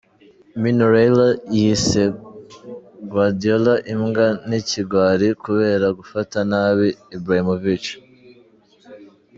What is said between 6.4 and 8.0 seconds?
nabi Ibrahimovic.